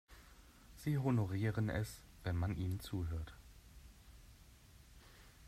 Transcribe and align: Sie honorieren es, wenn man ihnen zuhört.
Sie 0.77 0.97
honorieren 0.97 1.69
es, 1.69 2.01
wenn 2.23 2.35
man 2.35 2.55
ihnen 2.55 2.79
zuhört. 2.79 3.35